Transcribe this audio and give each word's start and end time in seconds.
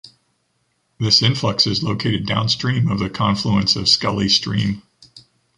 This 0.99 1.21
influx 1.21 1.67
is 1.67 1.83
located 1.83 2.25
downstream 2.25 2.89
of 2.89 2.97
the 2.97 3.07
confluence 3.07 3.75
of 3.75 3.87
Scully 3.87 4.29
stream. 4.29 4.81